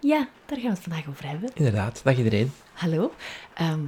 Ja, 0.00 0.28
daar 0.46 0.58
gaan 0.58 0.70
we 0.70 0.74
het 0.74 0.82
vandaag 0.82 1.08
over 1.08 1.28
hebben. 1.28 1.50
Inderdaad, 1.54 2.00
dag 2.04 2.16
iedereen. 2.16 2.52
Hallo. 2.72 3.12
Ehm, 3.54 3.80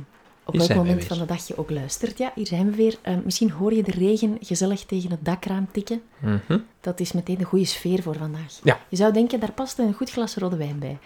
op 0.45 0.57
welk 0.57 0.75
moment 0.75 1.05
van 1.05 1.19
de 1.19 1.25
dag 1.25 1.47
je 1.47 1.59
ook 1.59 1.71
luistert. 1.71 2.19
Ja, 2.19 2.33
hier 2.35 2.47
zijn 2.47 2.71
we 2.71 2.77
weer. 2.77 2.97
Ehm, 3.03 3.21
misschien 3.25 3.51
hoor 3.51 3.75
je 3.75 3.83
de 3.83 3.91
regen 3.91 4.39
gezellig 4.41 4.85
tegen 4.85 5.11
het 5.11 5.25
dakraam 5.25 5.69
tikken. 5.73 6.03
Mhm. 6.19 6.59
Dat 6.81 7.01
is 7.01 7.13
meteen 7.13 7.39
de 7.39 7.45
goede 7.45 7.65
sfeer 7.65 8.03
voor 8.03 8.17
vandaag. 8.17 8.59
Ja. 8.63 8.81
Je 8.89 8.97
zou 8.97 9.13
denken, 9.13 9.41
daar 9.41 9.53
past 9.53 9.79
een 9.79 9.95
goed 9.95 10.11
glas 10.11 10.37
rode 10.37 10.57
wijn 10.57 10.79
bij. 10.79 10.99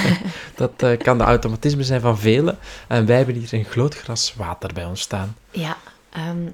Dat 0.54 0.72
eh, 0.76 0.98
kan 0.98 1.18
de 1.18 1.24
automatisme 1.24 1.82
zijn 1.82 2.00
van 2.00 2.18
velen. 2.18 2.58
En 2.88 3.06
wij 3.06 3.16
hebben 3.16 3.34
hier 3.34 3.54
een 3.54 3.64
groot 3.64 3.94
gras 3.94 4.34
water 4.34 4.72
bij 4.72 4.84
ons 4.84 5.00
staan. 5.00 5.36
Ja, 5.50 5.76
ehm, 6.10 6.48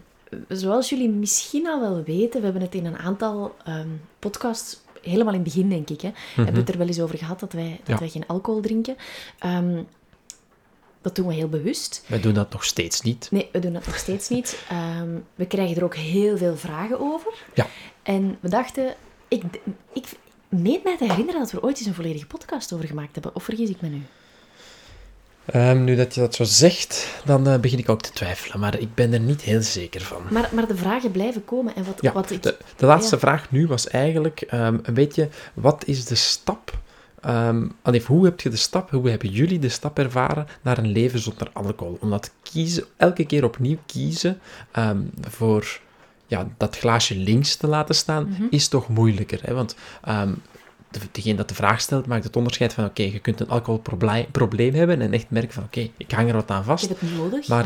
zoals 0.49 0.89
jullie 0.89 1.09
misschien 1.09 1.67
al 1.67 1.81
wel 1.81 2.03
weten, 2.03 2.39
we 2.39 2.45
hebben 2.45 2.63
het 2.63 2.75
in 2.75 2.87
een 2.87 2.99
aantal 2.99 3.57
ehm, 3.65 3.89
podcasts, 4.19 4.81
helemaal 5.05 5.33
in 5.35 5.41
het 5.41 5.53
begin 5.55 5.69
denk 5.69 5.91
ik, 5.91 6.01
hè, 6.01 6.11
hebben 6.35 6.55
we 6.55 6.61
het 6.61 6.69
er 6.69 6.79
wel 6.79 6.87
eens 6.87 7.01
over 7.01 7.19
gehad 7.19 7.41
dat 7.41 7.53
wij, 7.53 7.69
dat 7.71 7.79
Mhm. 7.83 7.93
Ja. 7.93 7.99
wij 7.99 8.09
geen 8.09 8.27
alcohol 8.27 8.61
drinken. 8.61 8.97
Ehm, 9.39 9.83
dat 11.03 11.17
doen 11.17 11.27
we 11.27 11.35
heel 11.35 11.49
bewust. 11.49 12.05
Wij 12.07 12.21
doen 12.21 12.35
dat 12.35 12.53
nog 12.53 12.65
steeds 12.65 13.01
niet. 13.01 13.29
Nee, 13.31 13.49
we 13.53 13.59
doen 13.59 13.73
dat 13.73 13.87
nog 13.87 13.97
steeds 13.97 14.29
niet. 14.29 14.59
Ehm, 14.69 15.09
we 15.35 15.47
krijgen 15.47 15.77
er 15.77 15.85
ook 15.85 15.95
heel 15.97 16.37
veel 16.37 16.57
vragen 16.57 17.01
over. 17.01 17.33
Ja. 17.55 17.67
En 18.03 18.39
we 18.41 18.49
dachten, 18.49 18.95
ik, 19.29 19.43
ik 19.93 20.07
meen 20.49 20.81
mij 20.85 20.97
te 20.97 21.05
herinneren 21.05 21.41
dat 21.41 21.51
we 21.51 21.57
er 21.59 21.65
ooit 21.65 21.79
eens 21.79 21.87
een 21.87 21.95
volledige 21.95 22.27
podcast 22.27 22.73
over 22.73 22.87
gemaakt 22.87 23.15
hebben. 23.15 23.35
Of 23.35 23.45
vergis 23.45 23.71
ik 23.71 23.81
me 23.81 23.89
nu? 23.89 24.03
Ehm, 25.47 25.85
nu 25.85 25.97
dat 25.97 26.15
je 26.15 26.21
dat 26.21 26.35
zo 26.35 26.45
zegt, 26.45 27.07
dan 27.25 27.49
eh, 27.49 27.59
begin 27.59 27.79
ik 27.79 27.89
ook 27.89 28.03
te 28.03 28.11
twijfelen. 28.13 28.61
Maar 28.61 28.79
ik 28.79 28.95
ben 28.95 29.13
er 29.13 29.21
niet 29.21 29.41
heel 29.41 29.63
zeker 29.63 30.01
van. 30.01 30.23
Maar, 30.31 30.49
maar 30.53 30.67
de 30.67 30.77
vragen 30.77 31.11
blijven 31.11 31.45
komen. 31.45 31.75
En 31.77 31.85
wat, 31.85 31.99
Ja, 32.01 32.13
wat 32.13 32.31
ik... 32.31 32.43
de, 32.43 32.57
de 32.77 32.87
laatste 32.87 33.15
ja. 33.15 33.21
vraag 33.21 33.51
nu 33.51 33.67
was 33.67 33.89
eigenlijk 33.89 34.41
ehm, 34.41 34.79
een 34.83 34.95
beetje, 34.95 35.29
wat 35.55 35.85
is 35.87 36.05
de 36.05 36.15
stap? 36.15 36.83
allee, 37.83 38.03
hoe 38.07 38.25
heb 38.25 38.41
je 38.41 38.49
de 38.49 38.57
stap, 38.57 38.91
hoe 38.91 39.11
hebben 39.11 39.29
jullie 39.31 39.59
de 39.59 39.69
stap 39.69 39.99
ervaren 39.99 40.47
naar 40.63 40.79
een 40.79 40.93
leven 40.93 41.19
zonder 41.19 41.51
alcohol? 41.53 41.99
Omdat 42.01 42.31
kiezen, 42.43 42.85
elke 42.97 43.25
keer 43.25 43.45
opnieuw 43.45 43.79
kiezen 43.87 44.41
voor 45.29 45.81
ja, 46.27 46.49
dat 46.57 46.77
glaasje 46.79 47.17
links 47.17 47.57
te 47.57 47.67
laten 47.67 47.95
staan, 47.95 48.29
Mhm. 48.29 48.43
is 48.51 48.69
toch 48.69 48.89
moeilijker. 48.89 49.39
Hè? 49.43 49.55
Want 49.55 49.75
degene 51.13 51.35
dat 51.37 51.49
de 51.49 51.55
vraag 51.55 51.81
stelt, 51.81 52.07
maakt 52.07 52.25
het 52.25 52.37
onderscheid 52.37 52.73
van, 52.73 52.85
oké, 52.85 53.03
je 53.03 53.19
kunt 53.19 53.41
een 53.41 53.49
alcoholprobleem 53.49 54.27
probleem 54.31 54.75
hebben 54.75 55.01
en 55.01 55.13
echt 55.13 55.31
merken 55.31 55.53
van, 55.53 55.63
oké, 55.63 55.89
ik 55.97 56.11
hang 56.11 56.29
er 56.29 56.35
wat 56.35 56.51
aan 56.51 56.61
Ik 56.61 56.67
vast. 56.67 56.89
heb 56.89 57.01
het 57.01 57.17
nodig. 57.17 57.49
Maar 57.49 57.65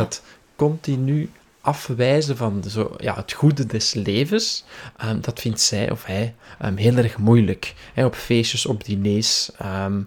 continu 0.57 1.31
afwijzen 1.61 2.37
van 2.37 2.61
de 2.61 2.71
zo, 2.71 2.95
ja, 2.99 3.15
het 3.17 3.33
goede 3.33 3.67
des 3.67 3.95
levens, 3.95 4.65
ehm, 4.97 5.21
dat 5.21 5.41
vindt 5.41 5.61
zij 5.61 5.91
of 5.91 6.05
hij 6.05 6.35
ehm, 6.59 6.77
heel 6.77 6.97
erg 6.97 7.19
moeilijk. 7.19 7.75
Op 7.97 8.15
feestjes, 8.15 8.67
op 8.67 8.85
diners. 8.85 9.51
ehm, 9.59 10.01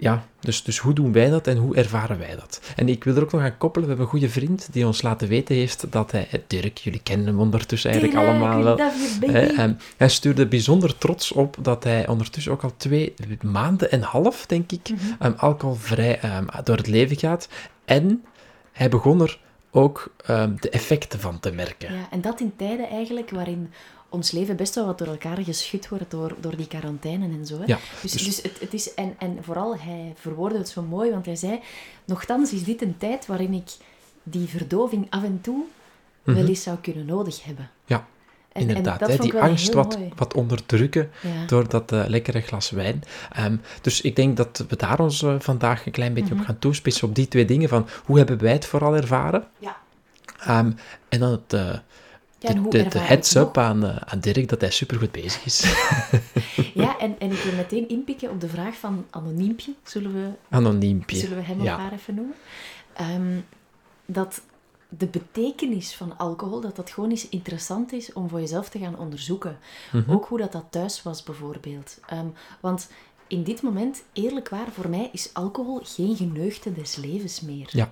ja, 0.00 0.24
dus, 0.40 0.62
dus 0.62 0.78
hoe 0.78 0.92
doen 0.92 1.12
wij 1.12 1.30
dat 1.30 1.46
en 1.46 1.56
hoe 1.56 1.76
ervaren 1.76 2.18
wij 2.18 2.34
dat? 2.36 2.60
En 2.76 2.88
ik 2.88 3.04
wil 3.04 3.16
er 3.16 3.22
ook 3.22 3.32
nog 3.32 3.40
aan 3.42 3.58
koppelen, 3.58 3.88
we 3.88 3.94
hebben 3.94 4.04
een 4.12 4.18
goede 4.20 4.32
vriend 4.40 4.68
die 4.72 4.86
ons 4.86 5.02
laten 5.02 5.28
weten 5.28 5.54
heeft 5.54 5.92
dat 5.92 6.10
hij, 6.12 6.28
eh, 6.30 6.40
Dirk, 6.46 6.78
jullie 6.78 7.00
kennen 7.02 7.26
hem 7.26 7.40
ondertussen 7.40 7.90
eigenlijk 7.90 8.20
Dirk, 8.20 8.30
allemaal 8.30 8.62
wel. 8.64 8.78
ehm, 9.34 9.72
hij 9.96 10.08
stuurde 10.08 10.46
bijzonder 10.46 10.98
trots 10.98 11.32
op 11.32 11.56
dat 11.62 11.84
hij 11.84 12.08
ondertussen 12.08 12.52
ook 12.52 12.62
al 12.62 12.72
twee 12.76 13.14
maanden 13.42 13.90
en 13.90 14.02
half, 14.02 14.46
denk 14.46 14.72
ik, 14.72 14.88
Mhm. 14.88 14.98
ehm, 15.18 15.32
alcoholvrij 15.36 16.18
ehm, 16.20 16.44
door 16.64 16.76
het 16.76 16.86
leven 16.86 17.16
gaat. 17.16 17.48
En 17.84 18.24
hij 18.72 18.88
begon 18.88 19.20
er 19.22 19.38
ook 19.70 20.12
ehm, 20.26 20.52
de 20.60 20.70
effecten 20.70 21.20
van 21.20 21.40
te 21.40 21.50
merken. 21.52 21.92
Ja, 21.94 22.08
en 22.10 22.20
dat 22.20 22.40
in 22.40 22.52
tijden 22.56 22.88
eigenlijk 22.88 23.30
waarin 23.30 23.72
ons 24.08 24.30
leven 24.30 24.56
best 24.56 24.74
wel 24.74 24.86
wat 24.86 24.98
door 24.98 25.06
elkaar 25.06 25.36
geschud 25.42 25.88
wordt 25.88 26.10
door, 26.10 26.34
door 26.40 26.56
die 26.56 26.66
quarantaine 26.66 27.24
en 27.24 27.46
zo. 27.46 27.58
Hè? 27.58 27.64
Ja, 27.66 27.78
dus 28.02 28.12
dus- 28.12 28.24
dus 28.24 28.42
het, 28.42 28.60
het 28.60 28.74
is, 28.74 28.94
en, 28.94 29.14
en 29.18 29.38
vooral, 29.40 29.76
hij 29.78 30.12
verwoordde 30.16 30.58
het 30.58 30.68
zo 30.68 30.82
mooi, 30.82 31.10
want 31.10 31.26
hij 31.26 31.36
zei, 31.36 31.60
nochtans 32.04 32.52
is 32.52 32.64
dit 32.64 32.82
een 32.82 32.96
tijd 32.98 33.26
waarin 33.26 33.52
ik 33.52 33.68
die 34.22 34.46
verdoving 34.48 35.06
af 35.10 35.22
en 35.24 35.38
toe 35.40 35.64
wel 36.22 36.46
eens 36.46 36.62
zou 36.62 36.76
kunnen 36.78 37.06
nodig 37.06 37.44
hebben. 37.44 37.70
Ja, 37.86 38.06
En- 38.52 38.66
Mhm. 38.66 38.76
Inderdaad, 38.76 39.06
hè, 39.08 39.16
die 39.16 39.38
angst 39.40 39.72
wat, 39.74 39.98
wat 40.16 40.34
onderdrukken 40.34 41.10
Ja. 41.22 41.46
door 41.46 41.68
dat 41.68 41.92
eh, 41.92 42.04
lekkere 42.06 42.40
glas 42.40 42.70
wijn. 42.70 43.02
Ehm, 43.32 43.56
dus 43.80 44.00
ik 44.00 44.16
denk 44.16 44.36
dat 44.36 44.64
we 44.68 44.76
daar 44.76 45.00
ons 45.00 45.22
eh, 45.22 45.34
vandaag 45.38 45.86
een 45.86 45.92
klein 45.92 46.14
beetje 46.14 46.30
Mhm. 46.32 46.40
op 46.42 46.46
gaan 46.48 46.58
toespitsen, 46.58 47.08
op 47.08 47.14
die 47.14 47.28
twee 47.28 47.44
dingen 47.44 47.68
van 47.68 47.88
hoe 48.04 48.18
hebben 48.18 48.38
wij 48.38 48.52
het 48.52 48.66
vooral 48.66 48.96
ervaren? 48.96 49.46
Ja. 49.58 49.76
Ehm, 50.40 50.72
en 51.08 51.20
dan 51.20 51.30
het, 51.30 51.52
eh, 51.52 51.78
Ja, 52.40 52.52
de, 52.52 52.98
heads-up 52.98 53.58
aan, 53.58 53.84
eh, 53.84 53.96
aan 53.96 54.20
Dirk 54.20 54.48
dat 54.48 54.60
hij 54.60 54.70
supergoed 54.70 55.12
bezig 55.12 55.44
is. 55.44 55.64
Ja, 56.74 56.98
en, 56.98 57.16
en 57.18 57.30
ik 57.30 57.38
wil 57.38 57.52
meteen 57.54 57.88
inpikken 57.98 58.30
op 58.30 58.40
de 58.40 58.48
vraag 58.48 58.76
van 58.76 59.06
Anoniempje, 59.10 59.74
zullen 59.82 60.12
we 60.12 60.30
Anoniempje. 60.48 61.16
zullen 61.16 61.36
we 61.36 61.42
hem 61.42 61.62
ja. 61.62 61.76
haar 61.78 61.92
even 61.92 62.14
noemen, 62.14 62.34
Ehm, 62.94 63.40
dat 64.06 64.40
de 64.88 65.06
betekenis 65.06 65.94
van 65.94 66.18
alcohol, 66.18 66.60
dat 66.60 66.76
dat 66.76 66.90
gewoon 66.90 67.10
eens 67.10 67.28
interessant 67.28 67.92
is 67.92 68.12
om 68.12 68.28
voor 68.28 68.40
jezelf 68.40 68.68
te 68.68 68.78
gaan 68.78 68.98
onderzoeken. 68.98 69.58
Mhm. 69.92 70.10
Ook 70.12 70.26
hoe 70.26 70.38
dat, 70.38 70.52
dat 70.52 70.64
thuis 70.70 71.02
was, 71.02 71.22
bijvoorbeeld. 71.22 71.98
Ehm, 72.06 72.26
want 72.60 72.88
in 73.26 73.42
dit 73.42 73.62
moment, 73.62 74.02
eerlijk 74.12 74.48
waar, 74.48 74.66
voor 74.72 74.88
mij 74.88 75.08
is 75.12 75.30
alcohol 75.32 75.80
geen 75.84 76.16
geneugte 76.16 76.72
des 76.72 76.96
levens 76.96 77.40
meer. 77.40 77.68
Ja. 77.72 77.90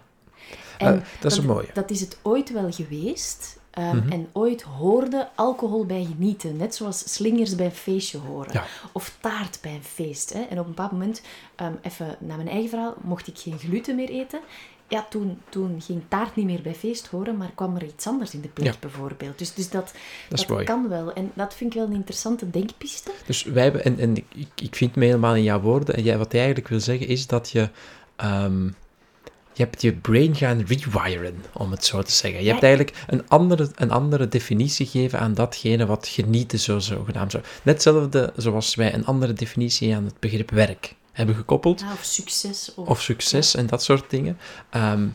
En 0.79 0.95
Eh, 0.95 1.03
dat 1.21 1.33
is 1.33 1.39
een 1.39 1.47
mooie. 1.47 1.69
Dat 1.73 1.91
is 1.91 2.01
het 2.01 2.19
ooit 2.23 2.53
wel 2.53 2.73
geweest. 2.73 3.59
Ehm, 3.77 3.97
Mhm. 3.97 4.13
En 4.13 4.29
ooit 4.33 4.63
hoorde 4.63 5.29
alcohol 5.35 5.87
bij 5.87 6.05
genieten. 6.05 6.57
Net 6.57 6.75
zoals 6.75 7.13
slingers 7.15 7.55
bij 7.55 7.67
een 7.67 7.73
feestje 7.73 8.19
horen. 8.19 8.53
Ja. 8.53 8.65
Of 8.93 9.17
taart 9.21 9.59
bij 9.63 9.75
een 9.75 9.85
feest. 9.85 10.33
Hè. 10.33 10.41
En 10.41 10.59
op 10.59 10.65
een 10.65 10.71
bepaald 10.75 10.93
moment, 10.93 11.23
ehm, 11.57 11.73
even 11.83 12.17
naar 12.19 12.37
mijn 12.37 12.49
eigen 12.49 12.69
verhaal, 12.69 12.95
mocht 13.01 13.27
ik 13.27 13.39
geen 13.39 13.59
gluten 13.59 13.95
meer 13.97 14.09
eten. 14.09 14.41
Ja, 14.89 15.07
toen, 15.11 15.41
toen 15.49 15.81
ging 15.83 16.03
taart 16.09 16.37
niet 16.37 16.47
meer 16.47 16.63
bij 16.63 16.75
feest 16.75 17.07
horen, 17.07 17.37
maar 17.37 17.51
kwam 17.55 17.77
er 17.77 17.85
iets 17.85 18.07
anders 18.07 18.35
in 18.35 18.41
de 18.41 18.49
plek, 18.49 18.67
Ja. 18.67 18.75
bijvoorbeeld. 18.81 19.39
Dus, 19.39 19.55
dus 19.55 19.71
dat, 19.71 19.93
Dat 20.29 20.65
kan 20.65 20.89
wel. 20.89 21.13
En 21.13 21.31
dat 21.35 21.55
vind 21.55 21.71
ik 21.75 21.79
wel 21.79 21.87
een 21.89 21.95
interessante 21.95 22.51
denkpiste. 22.51 23.11
Dus 23.27 23.43
wij 23.43 23.63
hebben, 23.63 23.85
en, 23.85 23.99
en 23.99 24.17
ik, 24.17 24.49
ik 24.55 24.77
vind 24.77 24.95
me 24.97 25.05
helemaal 25.05 25.35
in 25.35 25.43
jouw 25.43 25.61
woorden, 25.61 25.95
en 25.97 26.03
jij, 26.03 26.19
wat 26.19 26.33
jij 26.33 26.41
eigenlijk 26.41 26.71
wil 26.71 26.81
zeggen 26.81 27.07
is 27.09 27.27
dat 27.27 27.51
je, 27.51 27.69
ehm, 28.17 28.69
je 29.57 29.63
hebt 29.63 29.83
je 29.83 29.93
brain 29.93 30.35
gaan 30.35 30.65
rewiren, 30.67 31.45
om 31.53 31.71
het 31.71 31.85
zo 31.85 32.03
te 32.03 32.13
zeggen. 32.13 32.43
Je 32.43 32.51
hebt 32.51 32.63
eigenlijk 32.63 32.97
een 33.07 33.29
andere, 33.29 33.69
een 33.75 33.91
andere 33.91 34.29
definitie 34.29 34.87
gegeven 34.87 35.21
aan 35.21 35.35
datgene 35.35 35.87
wat 35.87 36.09
genieten 36.09 36.59
zo 36.59 36.79
zogenaamd 36.79 37.31
zou. 37.31 37.43
Net 37.63 37.75
hetzelfde 37.75 38.33
zoals 38.37 38.75
wij 38.75 38.95
een 38.95 39.07
andere 39.07 39.33
definitie 39.33 39.95
aan 39.95 40.05
het 40.05 40.21
begrip 40.21 40.51
werk 40.51 40.95
hebben 41.13 41.35
gekoppeld, 41.35 41.81
Ja, 41.81 41.93
of 41.93 42.05
succes. 42.05 42.75
Of, 42.75 42.89
of 42.89 43.03
succes 43.03 43.55
en 43.55 43.67
dat 43.67 43.83
soort 43.83 44.11
dingen. 44.11 44.39
Ehm, 44.71 45.07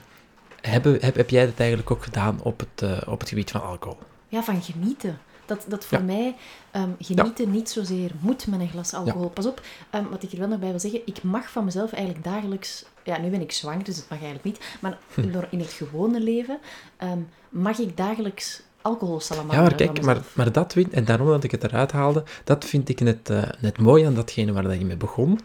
heb, 0.61 0.83
heb, 0.83 1.15
heb 1.15 1.29
jij 1.29 1.45
dat 1.45 1.57
eigenlijk 1.57 1.91
ook 1.91 2.03
gedaan 2.03 2.39
op 2.43 2.59
het, 2.59 2.89
uh, 2.89 3.01
op 3.05 3.19
het 3.19 3.29
gebied 3.29 3.51
van 3.51 3.63
alcohol? 3.63 3.97
Ja, 4.27 4.43
van 4.43 4.61
genieten. 4.61 5.19
Dat, 5.51 5.65
dat 5.67 5.85
voor 5.85 6.03
mij 6.03 6.35
um, 6.75 6.95
genieten 6.99 7.51
niet 7.51 7.69
zozeer 7.69 8.11
moet 8.19 8.47
met 8.47 8.59
een 8.59 8.69
glas 8.69 8.93
alcohol. 8.93 9.29
Pas 9.29 9.45
op, 9.45 9.61
um, 9.95 10.09
wat 10.09 10.23
ik 10.23 10.31
er 10.31 10.39
wel 10.39 10.47
nog 10.47 10.59
bij 10.59 10.69
wil 10.69 10.79
zeggen, 10.79 11.01
ik 11.05 11.23
mag 11.23 11.51
van 11.51 11.65
mezelf 11.65 11.91
eigenlijk 11.91 12.23
dagelijks... 12.23 12.85
Ja, 13.03 13.17
nu 13.17 13.29
ben 13.29 13.41
ik 13.41 13.51
zwanger, 13.51 13.83
dus 13.83 13.95
dat 13.95 14.09
mag 14.09 14.19
eigenlijk 14.21 14.45
niet. 14.45 14.77
Maar 14.79 14.97
hm. 15.13 15.21
in 15.49 15.59
het 15.59 15.71
gewone 15.71 16.19
leven 16.19 16.59
um, 17.03 17.29
mag 17.49 17.77
ik 17.77 17.97
dagelijks 17.97 18.61
alcoholsalamander. 18.81 19.55
Ja, 19.55 19.61
maar 19.61 19.75
kijk, 19.75 20.01
maar, 20.01 20.21
maar 20.33 20.51
dat 20.51 20.73
vind, 20.73 20.93
en 20.93 21.05
daarom 21.05 21.27
dat 21.27 21.43
ik 21.43 21.51
het 21.51 21.63
eruit 21.63 21.91
haalde, 21.91 22.23
dat 22.43 22.65
vind 22.65 22.89
ik 22.89 22.99
net, 22.99 23.29
uh, 23.29 23.43
net 23.59 23.77
mooi 23.77 24.05
aan 24.05 24.13
datgene 24.13 24.51
waar 24.51 24.77
je 24.77 24.85
mee 24.85 24.97
begon, 24.97 25.39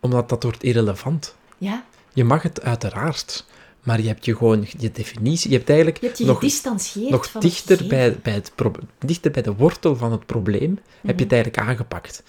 omdat 0.00 0.28
dat 0.28 0.42
wordt 0.42 0.62
irrelevant. 0.62 1.36
Ja. 1.58 1.84
Je 2.12 2.24
mag 2.24 2.42
het 2.42 2.62
uiteraard, 2.62 3.46
maar 3.82 4.00
je 4.00 4.06
hebt 4.06 4.24
je 4.24 4.36
gewoon 4.36 4.66
je 4.78 4.90
definitie, 4.92 5.50
je 5.50 5.56
hebt 5.56 5.68
eigenlijk 5.68 6.00
je 6.00 6.06
hebt 6.06 6.18
je 6.18 6.24
nog, 7.10 7.30
dichter, 7.38 7.86
bij, 7.86 8.18
bij 8.22 8.32
het 8.32 8.52
dichter 8.98 9.30
bij 9.30 9.42
de 9.42 9.54
wortel 9.54 9.96
van 9.96 10.12
het 10.12 10.26
probleem, 10.26 10.78
heb 11.00 11.18
je 11.18 11.24
het 11.24 11.32
mhm. 11.32 11.34
eigenlijk 11.34 11.58
aangepakt. 11.58 12.22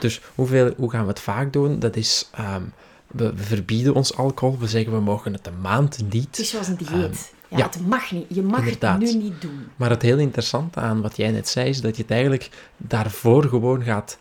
dus 0.00 0.20
hoeveel, 0.34 0.72
hoe 0.76 0.90
gaan 0.90 1.02
we 1.02 1.08
het 1.08 1.20
vaak 1.20 1.52
doen? 1.52 1.78
Dat 1.78 1.96
is... 1.96 2.30
Um, 2.40 2.72
we, 3.08 3.32
verbieden 3.34 3.94
ons 3.94 4.16
alcohol, 4.16 4.58
we 4.58 4.66
zeggen 4.66 4.92
we 4.92 5.00
mogen 5.00 5.32
het 5.32 5.46
een 5.46 5.60
maand 5.60 6.02
niet. 6.10 6.26
Het 6.26 6.38
is 6.38 6.50
zoals 6.50 6.68
een 6.68 6.76
dieet. 6.76 6.92
Um, 6.92 7.58
ja, 7.58 7.66
het 7.66 7.86
mag 7.86 8.12
niet. 8.12 8.26
Je 8.28 8.42
mag 8.42 8.64
het 8.64 8.98
nu 8.98 9.14
niet 9.14 9.40
doen. 9.40 9.66
Maar 9.76 9.90
het 9.90 10.02
heel 10.02 10.18
interessante 10.18 10.80
aan 10.80 11.00
wat 11.00 11.16
jij 11.16 11.30
net 11.30 11.48
zei, 11.48 11.68
is 11.68 11.80
dat 11.80 11.96
je 11.96 12.02
het 12.02 12.10
eigenlijk 12.10 12.50
daarvoor 12.76 13.44
gewoon 13.44 13.82
gaat 13.82 14.18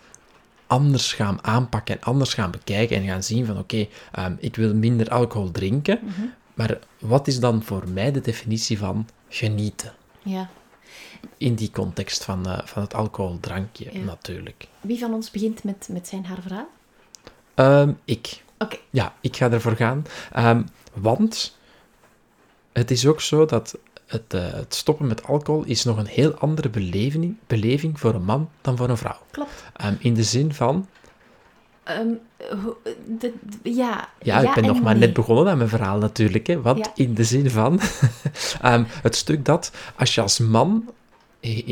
anders 0.67 1.13
gaan 1.13 1.43
aanpakken 1.43 1.95
en 1.95 2.01
anders 2.01 2.33
gaan 2.33 2.51
bekijken 2.51 2.97
en 2.97 3.07
gaan 3.07 3.23
zien 3.23 3.45
van 3.45 3.57
oké, 3.57 3.87
ehm, 4.11 4.33
ik 4.39 4.55
wil 4.55 4.75
minder 4.75 5.09
alcohol 5.09 5.51
drinken, 5.51 5.99
mhm. 6.03 6.21
Maar 6.57 6.79
wat 6.99 7.27
is 7.27 7.39
dan 7.39 7.63
voor 7.63 7.89
mij 7.89 8.11
de 8.11 8.21
definitie 8.21 8.77
van 8.77 9.07
genieten? 9.29 9.93
Ja. 10.23 10.49
In 11.37 11.55
die 11.55 11.71
context 11.71 12.23
van, 12.23 12.47
uh, 12.47 12.59
van 12.63 12.81
het 12.81 12.93
alcoholdrankje 12.93 13.99
natuurlijk. 13.99 14.67
Wie 14.81 14.99
van 14.99 15.13
ons 15.13 15.31
begint 15.31 15.63
met, 15.63 15.87
met 15.91 16.07
zijn 16.07 16.25
haar 16.25 16.41
verhaal? 16.41 16.67
Ehm, 17.53 17.93
ik. 18.05 18.43
Oké. 18.57 18.77
Ja, 18.89 19.13
ik 19.21 19.35
ga 19.35 19.51
ervoor 19.51 19.75
gaan. 19.75 20.05
Um, 20.37 20.65
want 20.93 21.57
het 22.71 22.91
is 22.91 23.05
ook 23.05 23.21
zo 23.21 23.45
dat 23.45 23.77
het, 24.05 24.33
uh, 24.33 24.51
het, 24.51 24.75
stoppen 24.75 25.07
met 25.07 25.23
alcohol 25.23 25.63
is 25.63 25.83
nog 25.83 25.97
een 25.97 26.07
heel 26.07 26.33
andere 26.33 26.69
beleving, 26.69 27.35
beleving 27.47 27.99
voor 27.99 28.13
een 28.13 28.23
man 28.23 28.49
dan 28.61 28.77
voor 28.77 28.89
een 28.89 28.97
vrouw. 28.97 29.19
Klopt. 29.31 29.63
Um, 29.85 29.97
in 29.99 30.13
de 30.13 30.23
zin 30.23 30.53
van... 30.53 30.87
Um, 31.99 32.19
de, 33.19 33.33
ja, 33.63 34.09
ja, 34.21 34.39
ik 34.39 34.53
ben 34.53 34.65
nog 34.65 34.81
maar 34.81 34.97
net 34.97 35.13
begonnen 35.13 35.51
aan 35.51 35.57
mijn 35.57 35.69
verhaal 35.69 35.97
natuurlijk. 35.97 36.47
Hè, 36.47 36.61
want 36.61 36.91
in 36.95 37.13
de 37.13 37.23
zin 37.23 37.49
van? 37.49 37.79
Um, 38.65 38.85
het 39.01 39.15
stuk 39.15 39.45
dat 39.45 39.71
als 39.95 40.15
je 40.15 40.21
als 40.21 40.39
man 40.39 40.89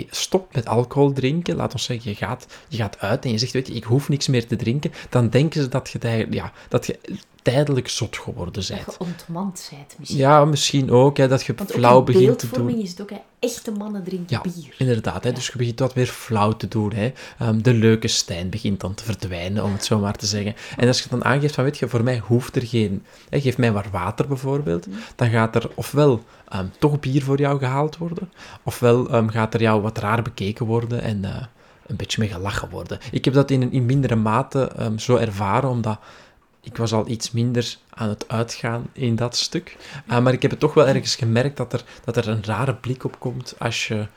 stopt 0.10 0.56
met 0.56 0.68
alcohol 0.68 1.14
drinken, 1.14 1.56
laat 1.56 1.74
ons 1.74 1.84
zeggen, 1.84 2.10
je 2.10 2.16
gaat, 2.16 2.46
je 2.68 2.78
gaat 2.78 3.00
uit 3.00 3.26
en 3.26 3.32
je 3.32 3.38
zegt, 3.38 3.54
weet 3.54 3.68
je, 3.68 3.74
ik 3.74 3.84
hoef 3.84 4.10
niks 4.10 4.28
meer 4.28 4.48
te 4.48 4.56
drinken, 4.56 4.92
dan 5.10 5.30
denken 5.30 5.62
ze 5.62 5.68
dat 5.68 5.90
je, 5.90 6.28
ja, 6.30 6.52
dat 6.70 6.86
je 6.86 7.00
tijdelijk 7.46 7.88
zot 7.88 8.18
geworden 8.18 8.64
bent. 8.68 8.86
Dat 8.86 8.96
je 9.00 9.06
ontmand 9.06 9.68
bent 9.72 9.96
misschien. 10.00 10.20
Ja, 10.20 10.46
misschien 10.46 10.92
ook, 10.92 11.18
hè, 11.18 11.28
dat 11.28 11.44
je 11.44 11.54
Want 11.56 11.72
flauw 11.72 12.02
begint 12.02 12.40
te 12.40 12.48
doen. 12.52 12.78
is 12.78 12.90
het 12.90 13.02
ook, 13.02 13.10
hè. 13.10 13.18
echte 13.40 13.72
mannen 13.72 14.04
drinken 14.04 14.26
ja, 14.30 14.42
bier. 14.42 14.76
inderdaad. 14.78 15.24
Hè, 15.24 15.32
Dus 15.32 15.48
je 15.48 15.58
begint 15.58 15.80
wat 15.80 15.94
weer 15.94 16.08
flauw 16.08 16.52
te 16.52 16.68
doen. 16.68 16.94
Hè. 16.94 17.12
Um, 17.42 17.64
de 17.64 17.74
leuke 17.74 18.08
Stijn 18.08 18.50
begint 18.50 18.80
dan 18.80 18.94
te 18.94 19.04
verdwijnen, 19.04 19.64
om 19.64 19.72
het 19.72 19.86
zo 19.86 20.00
maar 20.00 20.16
te 20.16 20.26
zeggen. 20.26 20.56
En 20.78 20.88
als 20.88 21.02
je 21.02 21.10
dan 21.10 21.26
aangeeft 21.26 21.54
van, 21.54 21.64
weet 21.64 21.78
je, 21.78 21.88
voor 21.88 22.04
mij 22.04 22.18
hoeft 22.18 22.56
er 22.56 22.68
geen... 22.68 23.04
Hè, 23.30 23.42
geef 23.42 23.58
mij 23.58 23.72
maar 23.72 23.88
water 23.92 24.28
bijvoorbeeld. 24.28 24.88
Mm. 24.88 24.94
Dan 25.16 25.30
gaat 25.30 25.56
er 25.56 25.70
ofwel 25.76 26.24
um, 26.54 26.72
toch 26.80 27.00
bier 27.00 27.24
voor 27.24 27.40
jou 27.40 27.60
gehaald 27.60 27.98
worden, 27.98 28.32
ofwel 28.64 29.16
um, 29.16 29.30
gaat 29.30 29.54
er 29.54 29.62
jou 29.62 29.82
wat 29.82 29.98
raar 29.98 30.22
bekeken 30.22 30.66
worden 30.66 31.02
en... 31.02 31.24
Uh, 31.24 31.36
een 31.86 31.96
beetje 31.96 32.22
mee 32.22 32.30
gelachen 32.30 32.70
worden. 32.70 33.00
Ik 33.12 33.26
heb 33.26 33.34
dat 33.34 33.52
in, 33.52 33.72
in 33.72 33.86
mindere 33.86 34.16
mate 34.16 34.92
zo 34.98 35.16
ervaren, 35.16 35.70
omdat 35.70 36.00
ik 36.62 36.78
was 36.78 36.94
al 36.94 37.08
iets 37.08 37.32
minder 37.32 37.78
aan 37.90 38.10
het 38.10 38.28
uitgaan 38.28 38.88
in 38.94 39.16
dat 39.16 39.36
stuk. 39.36 39.78
Uh, 40.08 40.20
maar 40.20 40.34
ik 40.34 40.42
heb 40.42 40.52
het 40.52 40.60
toch 40.60 40.74
wel 40.74 40.88
ergens 40.88 41.16
gemerkt 41.16 41.58
dat 41.58 41.74
er, 41.74 41.84
dat 42.04 42.18
er 42.18 42.28
een 42.28 42.44
rare 42.44 42.76
blik 42.76 43.04
op 43.04 43.20
komt 43.20 43.56
als 43.60 43.88
je 43.88 44.08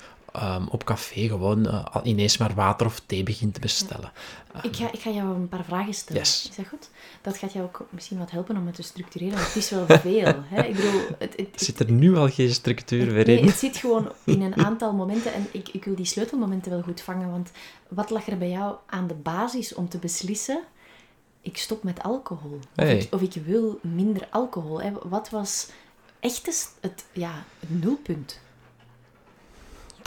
um, 0.42 0.68
op 0.68 0.84
café 0.84 1.28
gewoon 1.28 1.66
uh, 1.66 1.86
ineens 2.02 2.36
maar 2.36 2.54
water 2.54 2.86
of 2.86 3.00
thee 3.06 3.22
begint 3.22 3.54
te 3.54 3.60
bestellen. 3.60 4.12
ik, 4.62 4.76
ga, 4.76 4.92
ik 4.92 5.00
ga 5.00 5.10
jou 5.10 5.34
een 5.34 5.48
paar 5.48 5.64
vragen 5.64 5.94
stellen. 5.94 6.22
Yes. 6.22 6.48
Is 6.50 6.56
dat 6.56 6.66
goed? 6.66 6.90
Dat 7.22 7.38
gaat 7.38 7.52
jou 7.52 7.64
ook 7.64 7.86
misschien 7.90 8.18
wat 8.18 8.30
helpen 8.30 8.56
om 8.56 8.66
het 8.66 8.74
te 8.74 8.82
structureren, 8.82 9.34
want 9.34 9.46
het 9.46 9.56
is 9.56 9.70
wel 9.70 9.86
veel. 9.86 10.34
Hè? 10.44 10.62
Ik 10.62 10.74
bedoel, 10.74 11.00
het, 11.18 11.34
het, 11.36 11.48
zit 11.54 11.80
er 11.80 11.90
nu 11.90 12.16
al 12.16 12.28
geen 12.28 12.50
structuur 12.50 13.12
meer 13.12 13.28
in? 13.28 13.34
Nee, 13.34 13.44
het 13.44 13.58
zit 13.58 13.76
gewoon 13.76 14.12
in 14.24 14.42
een 14.42 14.56
aantal 14.56 14.92
momenten 14.92 15.32
en 15.32 15.46
ik, 15.52 15.68
ik 15.68 15.84
wil 15.84 15.94
die 15.94 16.04
sleutelmomenten 16.04 16.70
wel 16.70 16.82
goed 16.82 17.00
vangen, 17.00 17.30
want 17.30 17.50
wat 17.88 18.10
lag 18.10 18.26
er 18.26 18.38
bij 18.38 18.50
jou 18.50 18.76
aan 18.86 19.06
de 19.06 19.14
basis 19.14 19.74
om 19.74 19.88
te 19.88 19.98
beslissen 19.98 20.60
ik 21.40 21.56
stop 21.56 21.82
met 21.82 22.02
alcohol. 22.02 22.58
Of, 22.76 22.84
ik, 22.84 23.14
of, 23.14 23.22
ik, 23.22 23.42
wil 23.44 23.78
minder 23.82 24.28
alcohol. 24.30 24.82
Hè. 24.82 24.92
Wat 25.02 25.30
was 25.30 25.68
echt 26.20 26.72
het, 26.80 27.04
ja, 27.12 27.44
het 27.60 27.82
nulpunt? 27.82 28.40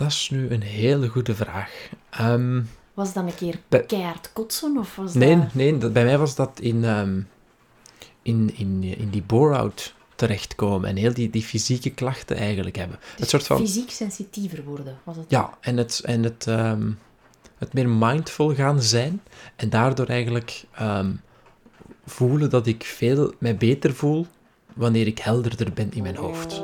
Dat 0.01 0.09
is 0.09 0.29
nu 0.29 0.49
een 0.49 0.61
hele 0.61 1.07
goede 1.07 1.35
vraag. 1.35 1.89
Um, 2.21 2.69
was 2.93 3.13
dat 3.13 3.23
een 3.23 3.35
keer 3.35 3.59
bij... 3.67 3.83
keihard 3.83 4.33
kotsen? 4.33 4.77
Of 4.77 4.95
was 4.95 5.13
nee, 5.13 5.37
dat... 5.37 5.53
nee 5.53 5.77
dat, 5.77 5.93
bij 5.93 6.03
mij 6.03 6.17
was 6.17 6.35
dat 6.35 6.59
in, 6.59 6.83
um, 6.83 7.27
in, 8.21 8.51
in, 8.57 8.83
in 8.83 9.09
die 9.09 9.21
bore-out 9.21 9.93
terechtkomen 10.15 10.89
en 10.89 10.95
heel 10.95 11.13
die, 11.13 11.29
die 11.29 11.41
fysieke 11.41 11.89
klachten 11.89 12.37
eigenlijk 12.37 12.75
hebben. 12.75 12.99
Dus 12.99 13.19
het 13.19 13.29
soort 13.29 13.47
van... 13.47 13.57
fysiek 13.57 13.89
sensitiever 13.91 14.63
worden, 14.63 14.97
was 15.03 15.15
het? 15.15 15.25
Ja, 15.27 15.57
en 15.59 15.77
het, 15.77 16.01
en 16.05 16.23
het, 16.23 16.45
um, 16.45 16.99
het 17.57 17.73
meer 17.73 17.89
mindful 17.89 18.55
gaan 18.55 18.81
zijn 18.81 19.21
en 19.55 19.69
daardoor 19.69 20.07
eigenlijk 20.07 20.63
um, 20.81 21.21
voelen 22.05 22.49
dat 22.49 22.67
ik 22.67 22.83
veel 22.83 23.33
mij 23.37 23.57
beter 23.57 23.93
voel 23.93 24.27
wanneer 24.73 25.07
ik 25.07 25.19
helderder 25.19 25.73
ben 25.73 25.93
in 25.93 26.01
mijn 26.01 26.15
hoofd. 26.15 26.63